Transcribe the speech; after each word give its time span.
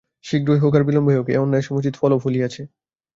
শীঘ্রই 0.23 0.59
হউক 0.61 0.73
আর 0.77 0.83
বিলম্বেই 0.87 1.15
হউক, 1.17 1.27
এ 1.29 1.37
অন্যায়ের 1.37 1.67
সমুচিত 1.67 1.93
ফলও 1.97 2.17
ফলিয়াছে। 2.23 2.61